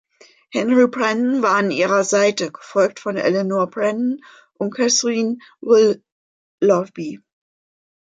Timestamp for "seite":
2.03-2.51